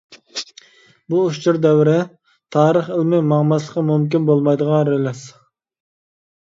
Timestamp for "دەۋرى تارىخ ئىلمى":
1.67-3.23